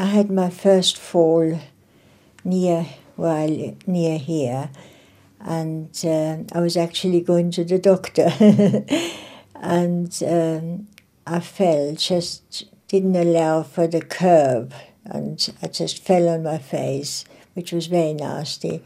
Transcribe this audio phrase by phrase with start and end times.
[0.00, 1.60] I had my first fall
[2.42, 2.86] near
[3.18, 4.70] well near here,
[5.38, 8.32] and uh, I was actually going to the doctor,
[9.54, 10.88] and um,
[11.26, 14.72] I fell just didn't allow for the curb,
[15.04, 18.82] and I just fell on my face, which was very nasty,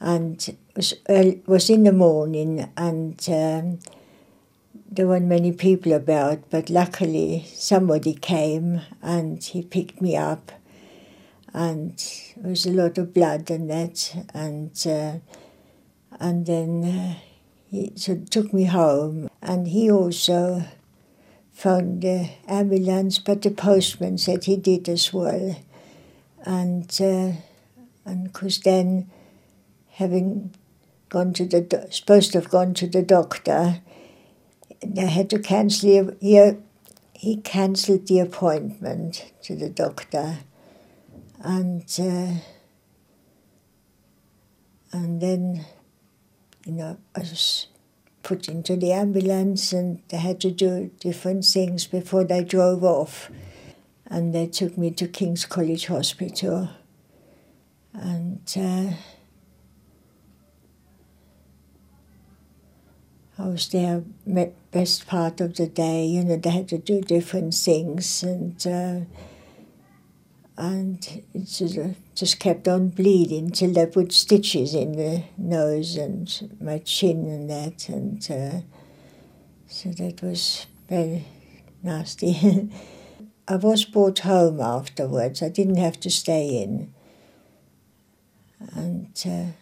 [0.00, 0.94] and it was
[1.46, 3.22] was in the morning and.
[3.28, 3.80] Um,
[4.94, 10.52] there weren't many people about, but luckily somebody came and he picked me up,
[11.54, 11.96] and
[12.36, 15.14] there was a lot of blood and that, and uh,
[16.20, 17.14] and then uh,
[17.70, 20.62] he so took me home, and he also
[21.52, 25.56] phoned the ambulance, but the postman said he did as well,
[26.44, 27.32] and uh,
[28.04, 29.10] and because then
[29.92, 30.54] having
[31.08, 33.80] gone to the supposed to have gone to the doctor
[34.84, 36.16] they had to cancel.
[36.20, 36.52] He,
[37.12, 40.38] he cancelled the appointment to the doctor,
[41.40, 42.34] and uh,
[44.92, 45.64] and then,
[46.66, 47.68] you know, I was
[48.22, 53.30] put into the ambulance, and they had to do different things before they drove off,
[54.06, 56.70] and they took me to King's College Hospital,
[57.92, 58.40] and.
[58.56, 58.96] Uh,
[63.42, 64.04] I was there
[64.70, 66.06] best part of the day.
[66.06, 69.00] You know, they had to do different things, and uh,
[70.56, 76.78] and it just kept on bleeding till they put stitches in the nose and my
[76.78, 78.60] chin and that, and uh,
[79.66, 81.24] so that was very
[81.82, 82.70] nasty.
[83.48, 85.42] I was brought home afterwards.
[85.42, 86.94] I didn't have to stay in,
[88.76, 89.20] and.
[89.26, 89.61] Uh,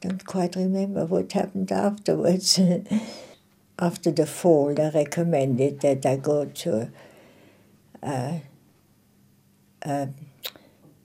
[0.00, 2.60] don't quite remember what happened afterwards.
[3.78, 6.90] After the fall, they recommended that I go to
[8.02, 8.38] uh,
[9.84, 10.06] uh,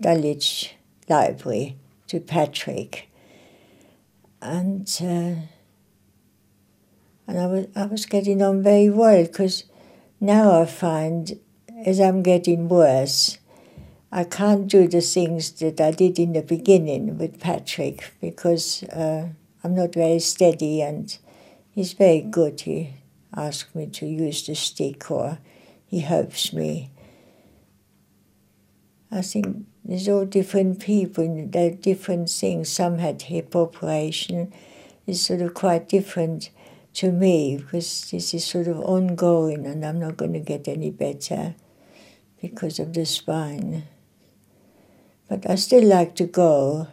[0.00, 0.74] Dulwich
[1.08, 1.76] Library
[2.08, 3.08] to Patrick,
[4.42, 5.40] and uh,
[7.26, 9.64] and I was I was getting on very well because
[10.20, 11.38] now I find
[11.84, 13.37] as I'm getting worse,
[14.10, 19.28] I can't do the things that I did in the beginning with Patrick because uh,
[19.62, 21.16] I'm not very steady and
[21.70, 22.62] he's very good.
[22.62, 22.94] He
[23.36, 25.38] asks me to use the stick or
[25.86, 26.90] he helps me.
[29.10, 32.70] I think there's all different people, there are different things.
[32.70, 34.54] Some had hip operation.
[35.06, 36.48] It's sort of quite different
[36.94, 40.90] to me because this is sort of ongoing and I'm not going to get any
[40.90, 41.54] better
[42.40, 43.84] because of the spine.
[45.28, 46.88] But I still like to go